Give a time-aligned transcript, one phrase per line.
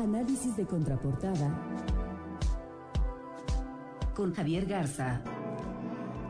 [0.00, 1.52] Análisis de contraportada
[4.14, 5.20] con Javier Garza.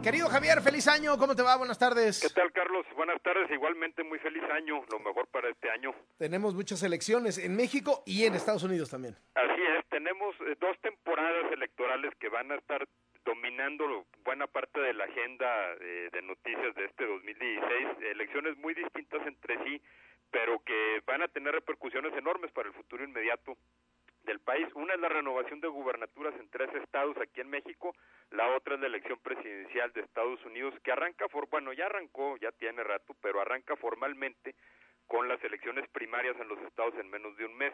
[0.03, 1.57] Querido Javier, feliz año, ¿cómo te va?
[1.57, 2.20] Buenas tardes.
[2.20, 2.84] ¿Qué tal, Carlos?
[2.96, 5.94] Buenas tardes, igualmente muy feliz año, lo mejor para este año.
[6.18, 9.14] Tenemos muchas elecciones en México y en Estados Unidos también.
[9.37, 12.89] Así es, tenemos eh, dos temporadas electorales que van a estar
[13.25, 15.46] dominando buena parte de la agenda
[15.80, 19.80] eh, de noticias de este 2016, elecciones muy distintas entre sí,
[20.31, 23.57] pero que van a tener repercusiones enormes para el futuro inmediato
[24.25, 24.68] del país.
[24.75, 27.95] Una es la renovación de gubernaturas en tres estados aquí en México,
[28.31, 32.37] la otra es la elección presidencial de Estados Unidos, que arranca, for, bueno, ya arrancó,
[32.37, 34.54] ya tiene rato, pero arranca formalmente
[35.06, 37.73] con las elecciones primarias en los estados en menos de un mes.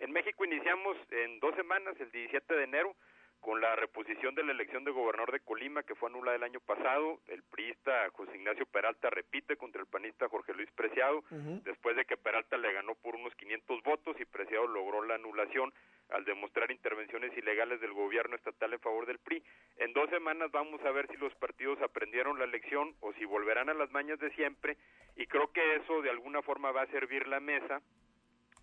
[0.00, 2.96] En México iniciamos en dos semanas, el 17 de enero,
[3.40, 6.60] con la reposición de la elección de gobernador de Colima, que fue anulada el año
[6.60, 11.22] pasado, el priista José Ignacio Peralta repite contra el panista Jorge Luis Preciado,
[11.64, 15.72] después de que Peralta le ganó por unos 500 votos y Preciado logró la anulación
[16.10, 19.42] al demostrar intervenciones ilegales del gobierno estatal en favor del PRI.
[19.76, 23.68] En dos semanas vamos a ver si los partidos aprendieron la lección o si volverán
[23.68, 24.76] a las mañas de siempre
[25.16, 27.82] y creo que eso de alguna forma va a servir la mesa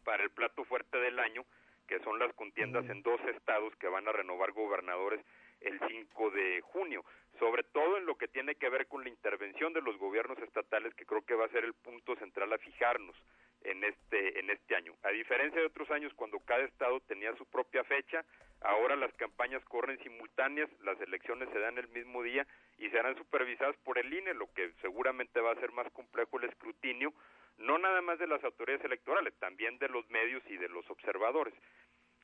[0.04, 1.44] para el plato fuerte del año,
[1.88, 5.22] que son las contiendas en dos estados que van a renovar gobernadores
[5.62, 7.04] el 5 de junio,
[7.40, 10.94] sobre todo en lo que tiene que ver con la intervención de los gobiernos estatales,
[10.96, 13.16] que creo que va a ser el punto central a fijarnos
[13.64, 14.94] en este en este año.
[15.04, 18.24] A diferencia de otros años cuando cada estado tenía su propia fecha,
[18.62, 22.46] ahora las campañas corren simultáneas, las elecciones se dan el mismo día
[22.78, 26.50] y serán supervisadas por el INE, lo que seguramente va a ser más complejo el
[26.50, 27.14] escrutinio
[27.58, 31.54] no nada más de las autoridades electorales, también de los medios y de los observadores.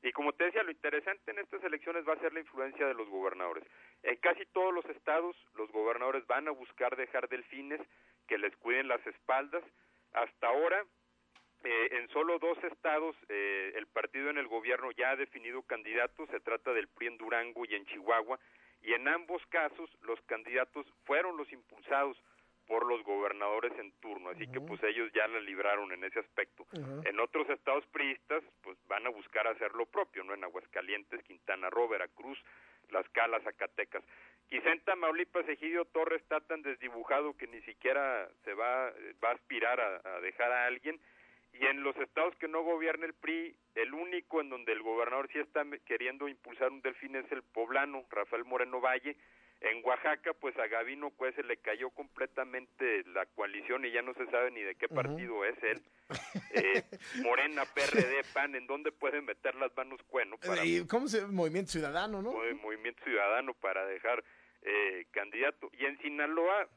[0.04, 2.96] Y como te decía, lo interesante en estas elecciones va a ser la influencia de
[2.96, 3.64] los gobernadores.
[4.02, 7.80] En casi todos los estados, los gobernadores van a buscar dejar delfines
[8.28, 9.64] que les cuiden las espaldas.
[10.14, 10.84] Hasta ahora,
[11.64, 16.30] eh, en solo dos estados, eh, el partido en el gobierno ya ha definido candidatos.
[16.30, 18.40] Se trata del PRI en Durango y en Chihuahua.
[18.82, 22.18] Y en ambos casos, los candidatos fueron los impulsados
[22.72, 26.66] por los gobernadores en turno, así que pues ellos ya la libraron en ese aspecto.
[27.04, 30.34] En otros estados priistas, pues van a buscar hacer lo propio, ¿no?
[30.34, 32.42] En Aguascalientes, Quintana Roo, Veracruz,
[32.90, 34.06] Las Calas, Zacatecas.
[34.48, 39.34] Quizá en Tamaulipas Egidio Torres está tan desdibujado que ni siquiera se va, va a
[39.34, 40.98] aspirar a, dejar a alguien.
[41.52, 45.28] Y en los estados que no gobierna el PRI, el único en donde el gobernador
[45.34, 49.18] sí está queriendo impulsar un delfín es el poblano, Rafael Moreno Valle,
[49.62, 54.14] en Oaxaca, pues a Gavino pues se le cayó completamente la coalición y ya no
[54.16, 55.82] se sabe ni de qué partido es él.
[56.54, 56.84] Eh,
[57.24, 60.38] Morena, PRD, PAN, ¿en dónde pueden meter las manos Cueno?
[60.38, 62.34] Para, ¿Y ¿Cómo se Movimiento Ciudadano, no?
[62.62, 64.22] Movimiento Ciudadano para dejar
[64.64, 65.70] eh, candidato.
[65.80, 66.68] Y en Sinaloa,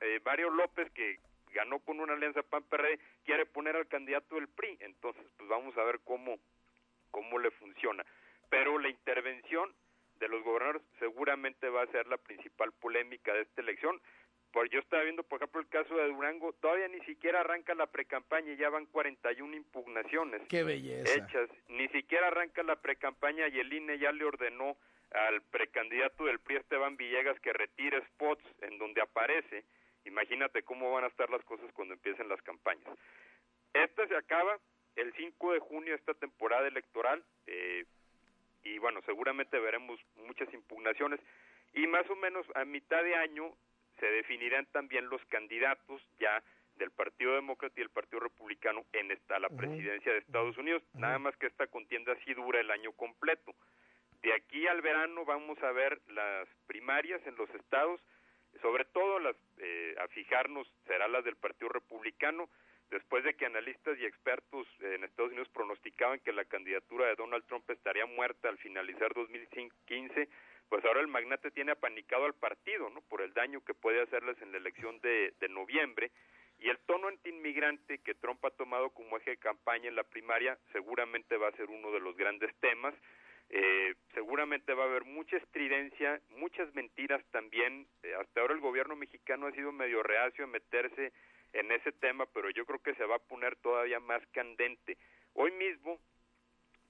[0.00, 1.20] eh, Mario López, que
[1.54, 4.78] ganó con una alianza PAN-PRD, quiere poner al candidato del PRI.
[4.80, 6.38] Entonces, pues vamos a ver cómo,
[7.10, 8.04] cómo le funciona.
[10.22, 14.00] De los gobernadores seguramente va a ser la principal polémica de esta elección.
[14.52, 17.88] Por, yo estaba viendo, por ejemplo, el caso de Durango, todavía ni siquiera arranca la
[17.88, 21.12] precampaña y ya van 41 impugnaciones Qué belleza.
[21.12, 21.50] hechas.
[21.66, 24.76] Ni siquiera arranca la precampaña y el INE ya le ordenó
[25.10, 29.64] al precandidato del PRI, Esteban Villegas, que retire spots en donde aparece.
[30.04, 32.96] Imagínate cómo van a estar las cosas cuando empiecen las campañas.
[33.74, 34.60] Esta se acaba
[34.94, 37.24] el 5 de junio, esta temporada electoral.
[38.82, 41.20] Bueno, seguramente veremos muchas impugnaciones
[41.72, 43.52] y más o menos a mitad de año
[44.00, 46.42] se definirán también los candidatos ya
[46.74, 51.20] del Partido Demócrata y el Partido Republicano en esta la presidencia de Estados Unidos, nada
[51.20, 53.54] más que esta contienda sí dura el año completo.
[54.20, 58.00] De aquí al verano vamos a ver las primarias en los estados,
[58.62, 62.48] sobre todo las eh, a fijarnos serán las del Partido Republicano,
[62.92, 67.44] después de que analistas y expertos en Estados Unidos pronosticaban que la candidatura de Donald
[67.46, 70.28] Trump estaría muerta al finalizar 2015,
[70.68, 73.00] pues ahora el magnate tiene apanicado al partido, ¿no?
[73.00, 76.10] Por el daño que puede hacerles en la elección de, noviembre
[76.58, 80.58] y el tono antiinmigrante que Trump ha tomado como eje de campaña en la primaria
[80.72, 82.94] seguramente va a ser uno de los grandes temas.
[83.48, 87.86] Eh, seguramente va a haber mucha estridencia, muchas mentiras también.
[88.02, 91.12] Eh, hasta ahora el gobierno mexicano ha sido medio reacio a meterse
[91.52, 94.96] en ese tema, pero yo creo que se va a poner todavía más candente.
[95.34, 95.98] Hoy mismo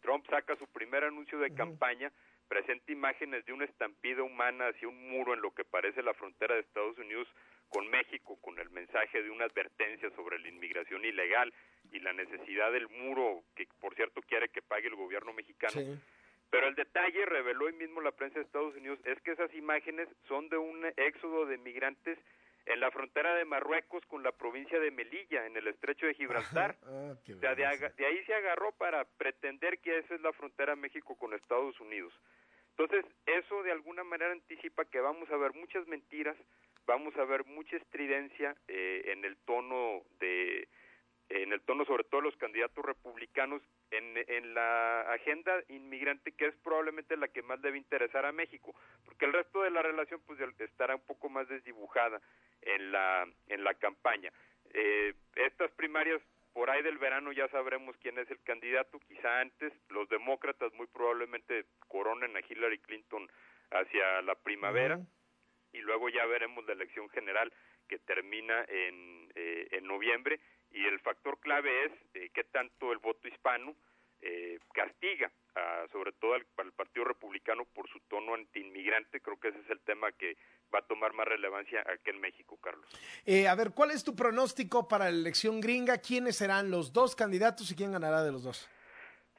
[0.01, 2.13] Trump saca su primer anuncio de campaña,
[2.49, 6.55] presenta imágenes de una estampida humana hacia un muro en lo que parece la frontera
[6.55, 7.29] de Estados Unidos
[7.69, 11.53] con México, con el mensaje de una advertencia sobre la inmigración ilegal
[11.91, 15.99] y la necesidad del muro que, por cierto, quiere que pague el gobierno mexicano.
[16.51, 20.07] Pero el detalle, reveló hoy mismo la prensa de Estados Unidos, es que esas imágenes
[20.29, 22.19] son de un éxodo de migrantes
[22.67, 26.77] en la frontera de Marruecos con la provincia de Melilla, en el estrecho de Gibraltar.
[26.87, 27.65] Ah, O sea, de,
[27.97, 32.13] de ahí se agarró para pretender que esa es la frontera México con Estados Unidos.
[32.71, 36.37] Entonces, eso de alguna manera anticipa que vamos a ver muchas mentiras,
[36.87, 40.69] vamos a ver mucha estridencia eh, en el tono de
[41.33, 46.47] en el tono sobre todo de los candidatos republicanos en, en la agenda inmigrante que
[46.47, 48.75] es probablemente la que más debe interesar a México
[49.05, 52.21] porque el resto de la relación pues estará un poco más desdibujada
[52.63, 54.33] en la en la campaña.
[54.75, 56.21] Eh, estas primarias
[56.53, 59.01] por ahí del verano ya sabremos quién es el candidato.
[59.01, 63.31] Quizá antes los demócratas muy probablemente coronen a Hillary Clinton
[63.71, 65.01] hacia la primavera
[65.73, 67.53] y luego ya veremos la elección general
[67.89, 70.41] que termina en, eh, en noviembre
[70.73, 73.75] y el factor clave es eh, qué tanto el voto hispano
[74.21, 79.21] eh, castiga a- sobre todo al, al Partido Republicano por su tono antiinmigrante.
[79.21, 80.37] Creo que ese es el tema que
[80.75, 82.87] va a tomar más relevancia aquí en México, Carlos.
[83.27, 85.99] Eh, a ver, ¿cuál es tu pronóstico para la elección gringa?
[85.99, 88.69] ¿Quiénes serán los dos candidatos y quién ganará de los dos?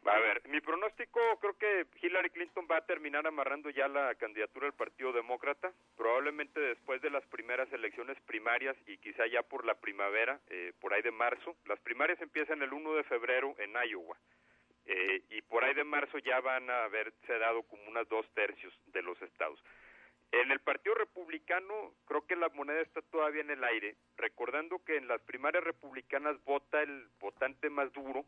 [0.05, 4.65] A ver, mi pronóstico, creo que Hillary Clinton va a terminar amarrando ya la candidatura
[4.65, 9.75] del Partido Demócrata, probablemente después de las primeras elecciones primarias y quizá ya por la
[9.75, 11.55] primavera, eh, por ahí de marzo.
[11.65, 14.17] Las primarias empiezan el 1 de febrero en Iowa
[14.85, 18.73] eh, y por ahí de marzo ya van a haberse dado como unas dos tercios
[18.87, 19.63] de los estados.
[20.33, 24.97] En el Partido Republicano creo que la moneda está todavía en el aire, recordando que
[24.97, 28.25] en las primarias republicanas vota el votante más duro,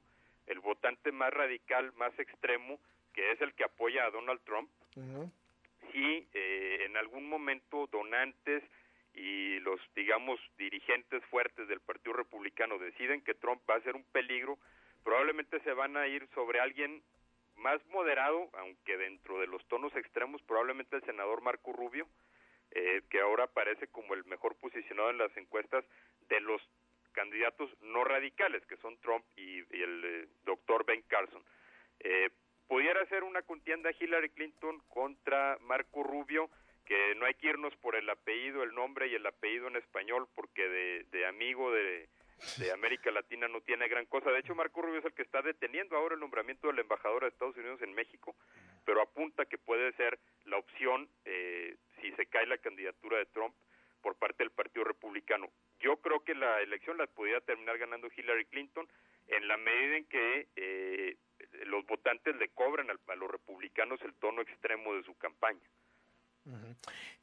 [0.48, 2.80] el votante más radical, más extremo,
[3.14, 4.70] que es el que apoya a Donald Trump.
[5.92, 8.64] Si eh, en algún momento donantes
[9.14, 14.04] y los, digamos, dirigentes fuertes del Partido Republicano deciden que Trump va a ser un
[14.12, 14.58] peligro,
[15.04, 17.02] probablemente se van a ir sobre alguien
[17.56, 22.08] más moderado, aunque dentro de los tonos extremos, probablemente el senador Marco Rubio,
[22.72, 25.86] eh, que ahora parece como el mejor posicionado en las encuestas
[26.28, 26.62] de los
[27.16, 31.42] candidatos no radicales, que son Trump y, el eh, doctor Ben Carson.
[32.02, 32.30] Eh,
[32.68, 36.50] pudiera ser una contienda Hillary Clinton contra Marco Rubio,
[36.86, 40.28] que no hay que irnos por el apellido, el nombre y el apellido en español,
[40.36, 42.10] porque de, amigo de,
[42.58, 44.30] de América Latina no tiene gran cosa.
[44.30, 47.30] De hecho, Marco Rubio es el que está deteniendo ahora el nombramiento del embajador de
[47.30, 48.36] Estados Unidos en México,
[48.86, 53.56] pero apunta que puede ser la opción eh, si se cae la candidatura de Trump
[54.06, 55.50] por parte del Partido Republicano.
[55.80, 58.88] Yo creo que la elección la pudiera terminar ganando Hillary Clinton
[59.26, 61.18] en la medida en que eh,
[61.66, 65.68] los votantes le cobran al- a los republicanos el tono extremo de su campaña.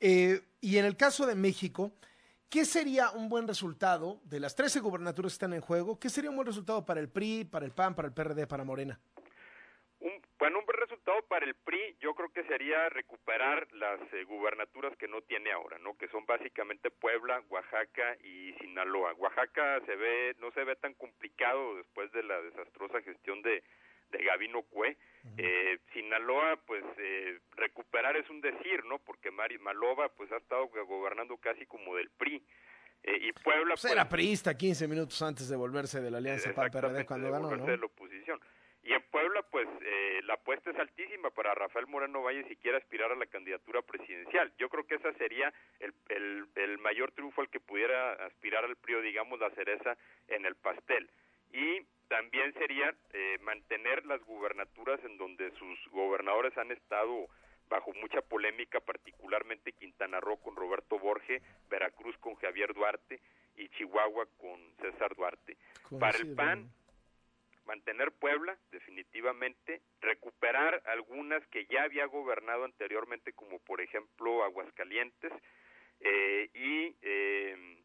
[0.01, 1.93] Eh, y en el caso de México,
[2.51, 6.01] ¿qué sería un buen resultado de las 13 gubernaturas que están en juego?
[6.01, 8.65] ¿Qué sería un buen resultado para el PRI, para el PAN, para el PRD, para
[8.65, 8.99] Morena?
[10.01, 10.67] Un, bueno, un
[11.13, 15.53] resultado para el PRI yo creo que sería recuperar las eh, gubernaturas que no tiene
[15.53, 15.97] ahora, ¿no?
[15.97, 19.13] Que son básicamente Puebla, Oaxaca y Sinaloa.
[19.15, 23.63] Oaxaca se ve no se ve tan complicado después de la desastrosa gestión de
[24.11, 24.97] de Gavino Cue.
[25.39, 28.99] Eh, Sinaloa, pues eh, recuperar es un decir, ¿no?
[28.99, 32.43] Porque Mari Malova, pues ha estado gobernando casi como del PRI.
[33.05, 37.07] Eh, y Puebla, Pues era priista 15 minutos antes de volverse de la alianza PAN-PRD
[37.07, 37.65] cuando ganó, ¿no?
[37.65, 38.39] de la oposición.
[38.83, 42.79] Y en Puebla, pues eh, la apuesta es altísima para Rafael Moreno Valle si quiere
[42.79, 44.51] aspirar a la candidatura presidencial.
[44.57, 48.77] Yo creo que esa sería el, el, el mayor triunfo al que pudiera aspirar al
[48.77, 49.99] PRI, digamos la cereza
[50.29, 51.11] en el pastel.
[51.53, 57.29] Y también sería eh, mantener las gubernaturas en donde sus gobernadores han estado
[57.69, 63.21] bajo mucha polémica, particularmente Quintana Roo con Roberto Borge, Veracruz con Javier Duarte
[63.57, 65.57] y Chihuahua con César Duarte.
[66.01, 66.35] Para el.
[66.35, 66.71] PAN,
[67.67, 75.33] mantener Puebla, definitivamente, recuperar algunas que ya había gobernado anteriormente, como por ejemplo Aguascalientes,
[76.01, 77.83] eh, y eh,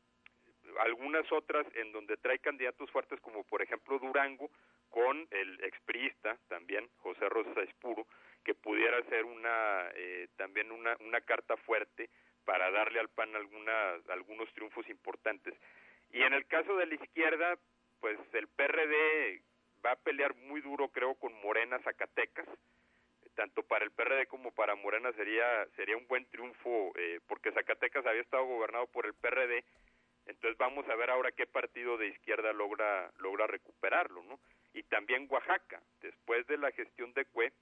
[0.79, 4.49] algunas otras en donde trae candidatos fuertes, como por ejemplo Durango,
[4.89, 8.07] con el expriista también, José Rosa Espuro,
[8.43, 12.09] que pudiera ser una eh, también una, una carta fuerte
[12.45, 15.53] para darle al PAN alguna, algunos triunfos importantes.
[16.11, 17.59] Y en el caso de la izquierda,
[17.99, 19.41] pues el PRD
[19.85, 22.47] va a pelear muy duro, creo, con Morena Zacatecas.
[23.35, 28.05] Tanto para el PRD como para Morena sería sería un buen triunfo, eh, porque Zacatecas
[28.05, 29.63] había estado gobernado por el PRD.
[30.25, 34.39] Entonces vamos a ver ahora qué partido de izquierda logra logra recuperarlo, ¿no?
[34.73, 37.53] Y también Oaxaca, después de la gestión de Cue,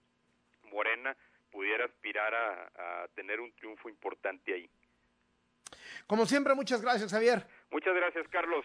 [0.63, 1.15] Morena
[1.51, 4.69] pudiera aspirar a, a tener un triunfo importante ahí.
[6.07, 7.47] Como siempre, muchas gracias, Javier.
[7.71, 8.63] Muchas gracias, Carlos.